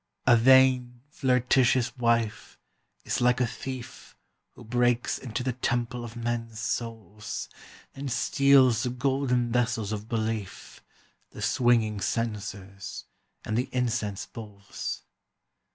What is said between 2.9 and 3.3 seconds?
is